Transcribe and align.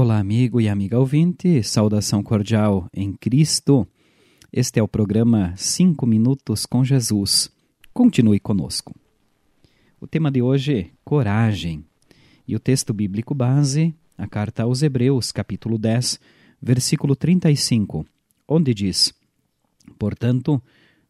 Olá, 0.00 0.20
amigo 0.20 0.60
e 0.60 0.68
amiga 0.68 0.96
ouvinte, 0.96 1.60
saudação 1.60 2.22
cordial 2.22 2.88
em 2.94 3.12
Cristo. 3.12 3.84
Este 4.52 4.78
é 4.78 4.82
o 4.82 4.86
programa 4.86 5.52
5 5.56 6.06
Minutos 6.06 6.64
com 6.64 6.84
Jesus. 6.84 7.50
Continue 7.92 8.38
conosco. 8.38 8.94
O 10.00 10.06
tema 10.06 10.30
de 10.30 10.40
hoje, 10.40 10.92
coragem. 11.04 11.84
E 12.46 12.54
o 12.54 12.60
texto 12.60 12.94
bíblico 12.94 13.34
base, 13.34 13.92
a 14.16 14.28
carta 14.28 14.62
aos 14.62 14.84
Hebreus, 14.84 15.32
capítulo 15.32 15.76
10, 15.76 16.20
versículo 16.62 17.16
35, 17.16 18.06
onde 18.46 18.72
diz: 18.72 19.12
Portanto, 19.98 20.62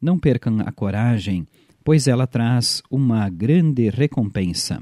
não 0.00 0.16
percam 0.16 0.60
a 0.60 0.70
coragem, 0.70 1.44
pois 1.82 2.06
ela 2.06 2.24
traz 2.24 2.84
uma 2.88 3.28
grande 3.30 3.88
recompensa. 3.88 4.80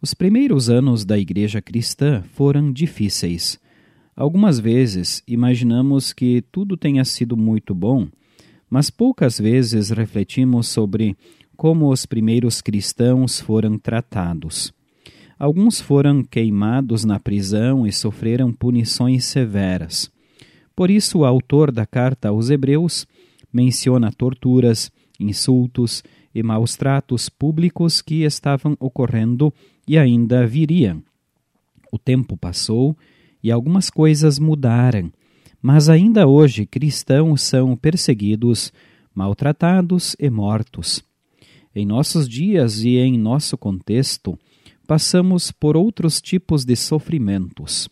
Os 0.00 0.12
primeiros 0.12 0.68
anos 0.68 1.06
da 1.06 1.18
Igreja 1.18 1.62
Cristã 1.62 2.22
foram 2.34 2.70
difíceis. 2.70 3.58
Algumas 4.14 4.60
vezes 4.60 5.22
imaginamos 5.26 6.12
que 6.12 6.44
tudo 6.52 6.76
tenha 6.76 7.02
sido 7.02 7.34
muito 7.34 7.74
bom, 7.74 8.06
mas 8.68 8.90
poucas 8.90 9.38
vezes 9.38 9.88
refletimos 9.88 10.68
sobre 10.68 11.16
como 11.56 11.90
os 11.90 12.04
primeiros 12.04 12.60
cristãos 12.60 13.40
foram 13.40 13.78
tratados. 13.78 14.70
Alguns 15.38 15.80
foram 15.80 16.22
queimados 16.22 17.02
na 17.04 17.18
prisão 17.18 17.86
e 17.86 17.92
sofreram 17.92 18.52
punições 18.52 19.24
severas. 19.24 20.10
Por 20.74 20.90
isso, 20.90 21.20
o 21.20 21.24
autor 21.24 21.72
da 21.72 21.86
carta 21.86 22.28
aos 22.28 22.50
Hebreus 22.50 23.06
menciona 23.50 24.12
torturas, 24.12 24.92
insultos 25.18 26.04
e 26.34 26.42
maus 26.42 26.76
tratos 26.76 27.30
públicos 27.30 28.02
que 28.02 28.24
estavam 28.24 28.76
ocorrendo 28.78 29.52
e 29.86 29.96
ainda 29.96 30.46
viriam. 30.46 31.02
O 31.92 31.98
tempo 31.98 32.36
passou 32.36 32.96
e 33.42 33.50
algumas 33.50 33.88
coisas 33.88 34.38
mudaram, 34.38 35.12
mas 35.62 35.88
ainda 35.88 36.26
hoje 36.26 36.66
cristãos 36.66 37.42
são 37.42 37.76
perseguidos, 37.76 38.72
maltratados 39.14 40.16
e 40.18 40.28
mortos. 40.28 41.02
Em 41.74 41.86
nossos 41.86 42.28
dias 42.28 42.82
e 42.82 42.96
em 42.96 43.18
nosso 43.18 43.56
contexto, 43.56 44.38
passamos 44.86 45.50
por 45.50 45.76
outros 45.76 46.20
tipos 46.20 46.64
de 46.64 46.76
sofrimentos. 46.76 47.88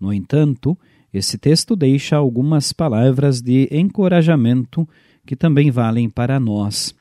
No 0.00 0.12
entanto, 0.12 0.78
esse 1.12 1.38
texto 1.38 1.74
deixa 1.74 2.16
algumas 2.16 2.72
palavras 2.72 3.40
de 3.40 3.68
encorajamento 3.72 4.88
que 5.26 5.34
também 5.34 5.70
valem 5.70 6.08
para 6.08 6.38
nós. 6.38 6.94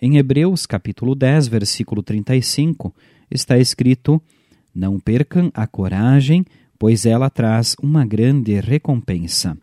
Em 0.00 0.16
Hebreus 0.16 0.66
capítulo 0.66 1.14
10, 1.14 1.48
versículo 1.48 2.02
35, 2.02 2.94
está 3.32 3.58
escrito: 3.58 4.20
Não 4.74 5.00
percam 5.00 5.50
a 5.54 5.66
coragem, 5.66 6.44
pois 6.78 7.06
ela 7.06 7.30
traz 7.30 7.74
uma 7.82 8.04
grande 8.04 8.60
recompensa. 8.60 9.56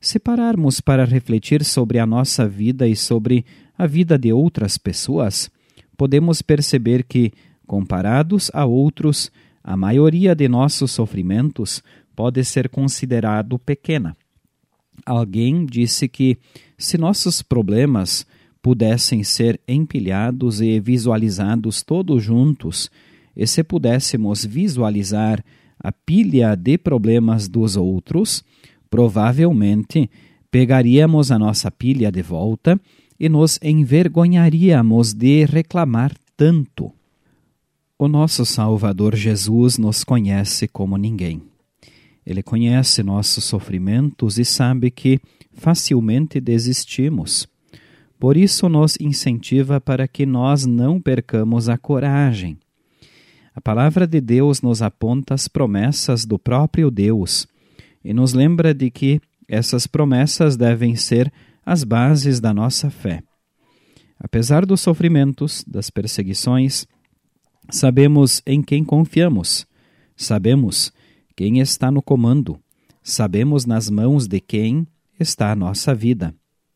Se 0.00 0.18
pararmos 0.18 0.80
para 0.80 1.04
refletir 1.04 1.64
sobre 1.64 1.98
a 1.98 2.06
nossa 2.06 2.48
vida 2.48 2.86
e 2.86 2.94
sobre 2.94 3.44
a 3.76 3.86
vida 3.86 4.18
de 4.18 4.32
outras 4.32 4.78
pessoas, 4.78 5.50
podemos 5.96 6.42
perceber 6.42 7.02
que, 7.04 7.32
comparados 7.66 8.50
a 8.54 8.64
outros, 8.64 9.32
a 9.64 9.76
maioria 9.76 10.34
de 10.34 10.48
nossos 10.48 10.92
sofrimentos 10.92 11.82
pode 12.14 12.44
ser 12.44 12.68
considerado 12.68 13.58
pequena. 13.58 14.16
Alguém 15.04 15.66
disse 15.66 16.08
que, 16.08 16.38
se 16.78 16.96
nossos 16.96 17.42
problemas 17.42 18.26
pudessem 18.66 19.22
ser 19.22 19.60
empilhados 19.68 20.60
e 20.60 20.80
visualizados 20.80 21.84
todos 21.84 22.20
juntos, 22.20 22.90
e 23.36 23.46
se 23.46 23.62
pudéssemos 23.62 24.44
visualizar 24.44 25.44
a 25.78 25.92
pilha 25.92 26.56
de 26.56 26.76
problemas 26.76 27.46
dos 27.46 27.76
outros, 27.76 28.42
provavelmente 28.90 30.10
pegaríamos 30.50 31.30
a 31.30 31.38
nossa 31.38 31.70
pilha 31.70 32.10
de 32.10 32.22
volta 32.22 32.76
e 33.20 33.28
nos 33.28 33.56
envergonharíamos 33.62 35.14
de 35.14 35.44
reclamar 35.44 36.12
tanto. 36.36 36.92
O 37.96 38.08
nosso 38.08 38.44
Salvador 38.44 39.14
Jesus 39.14 39.78
nos 39.78 40.02
conhece 40.02 40.66
como 40.66 40.96
ninguém. 40.96 41.40
Ele 42.26 42.42
conhece 42.42 43.04
nossos 43.04 43.44
sofrimentos 43.44 44.38
e 44.40 44.44
sabe 44.44 44.90
que 44.90 45.20
facilmente 45.52 46.40
desistimos. 46.40 47.46
Por 48.18 48.36
isso, 48.36 48.68
nos 48.68 48.96
incentiva 49.00 49.80
para 49.80 50.08
que 50.08 50.24
nós 50.24 50.64
não 50.64 51.00
percamos 51.00 51.68
a 51.68 51.76
coragem. 51.76 52.58
A 53.54 53.60
palavra 53.60 54.06
de 54.06 54.20
Deus 54.20 54.60
nos 54.60 54.82
aponta 54.82 55.34
as 55.34 55.48
promessas 55.48 56.24
do 56.24 56.38
próprio 56.38 56.90
Deus 56.90 57.46
e 58.04 58.12
nos 58.12 58.32
lembra 58.32 58.74
de 58.74 58.90
que 58.90 59.20
essas 59.48 59.86
promessas 59.86 60.56
devem 60.56 60.94
ser 60.94 61.32
as 61.64 61.82
bases 61.84 62.40
da 62.40 62.52
nossa 62.52 62.90
fé. 62.90 63.22
Apesar 64.18 64.64
dos 64.64 64.80
sofrimentos, 64.80 65.64
das 65.66 65.90
perseguições, 65.90 66.86
sabemos 67.70 68.42
em 68.46 68.62
quem 68.62 68.84
confiamos, 68.84 69.66
sabemos 70.16 70.92
quem 71.34 71.58
está 71.58 71.90
no 71.90 72.00
comando? 72.00 72.58
Sabemos 73.02 73.66
nas 73.66 73.90
mãos 73.90 74.26
de 74.26 74.40
quem 74.40 74.86
está 75.18 75.52
a 75.52 75.56
nossa 75.56 75.94
vida, 75.94 76.34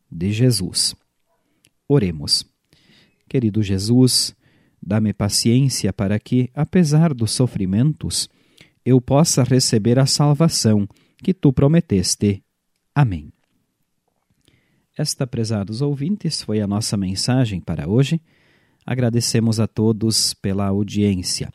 de 0.09 0.31
Jesus. 0.31 0.95
Oremos. 1.93 2.45
Querido 3.27 3.61
Jesus, 3.61 4.33
dá-me 4.81 5.11
paciência 5.11 5.91
para 5.91 6.17
que, 6.17 6.49
apesar 6.55 7.13
dos 7.13 7.31
sofrimentos, 7.31 8.29
eu 8.85 9.01
possa 9.01 9.43
receber 9.43 9.99
a 9.99 10.05
salvação 10.05 10.87
que 11.21 11.33
tu 11.33 11.51
prometeste. 11.51 12.41
Amém. 12.95 13.33
Esta, 14.97 15.27
prezados 15.27 15.81
ouvintes, 15.81 16.41
foi 16.41 16.61
a 16.61 16.67
nossa 16.67 16.95
mensagem 16.95 17.59
para 17.59 17.89
hoje. 17.89 18.21
Agradecemos 18.85 19.59
a 19.59 19.67
todos 19.67 20.33
pela 20.33 20.67
audiência. 20.67 21.51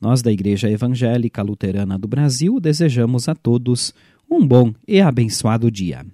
Nós 0.00 0.20
da 0.20 0.32
Igreja 0.32 0.68
Evangélica 0.68 1.42
Luterana 1.42 1.96
do 1.96 2.08
Brasil 2.08 2.58
desejamos 2.58 3.28
a 3.28 3.36
todos 3.36 3.94
um 4.28 4.44
bom 4.44 4.74
e 4.86 5.00
abençoado 5.00 5.70
dia. 5.70 6.04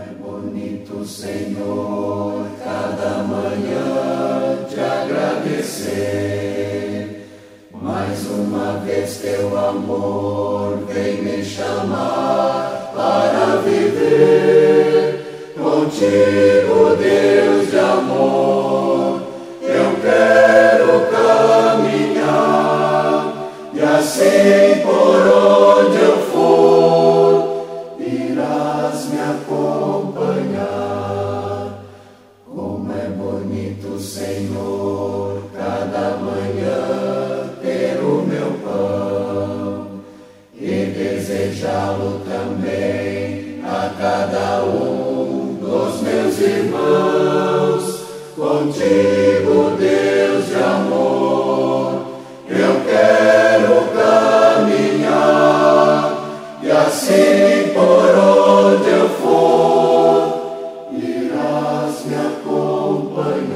É 0.00 0.14
bonito, 0.18 1.04
Senhor, 1.04 2.46
cada 2.64 3.22
manhã 3.22 4.64
te 4.68 4.80
agradecer. 4.80 6.00
Mais 7.70 8.26
uma 8.26 8.78
vez 8.78 9.18
teu 9.18 9.58
amor 9.58 10.78
vem 10.88 11.22
me 11.22 11.44
chamar 11.44 12.92
para 12.94 13.56
viver 13.62 15.52
contigo, 15.54 16.96
Deus 16.96 17.70
de 17.70 17.78
amor. 17.78 18.19
Irmãos. 46.70 48.00
Contigo, 48.36 49.76
Deus 49.78 50.46
de 50.46 50.54
amor, 50.54 52.06
eu 52.48 52.80
quero 52.88 53.90
assim 56.90 57.72
por 57.74 58.14
onde 58.18 58.88
eu 58.90 59.08
for, 59.08 60.90
irás 60.92 62.04
me 62.04 62.14
acompanhar. 62.14 63.50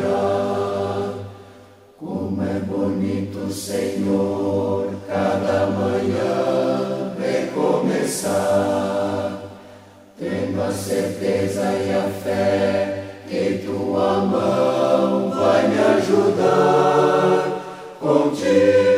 Como 1.98 2.42
é 2.42 2.60
bonito, 2.60 3.52
Senhor, 3.52 4.88
cada 5.08 5.66
manhã 5.66 7.12
recomeçar, 7.18 8.32
tendo 10.18 10.62
a 10.62 10.70
certeza 10.70 11.62
e 11.62 11.92
a 11.92 12.08
fé 12.22 13.03
que 13.34 13.66
tua 13.66 14.18
mão 14.20 15.30
vai 15.30 15.66
me 15.66 15.78
ajudar 15.96 17.60
contigo 18.00 18.93